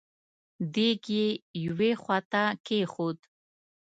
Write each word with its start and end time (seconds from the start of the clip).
دېګ 0.73 1.01
يې 1.17 1.27
يوې 1.65 1.91
خواته 2.01 2.43
کېښود. 2.65 3.17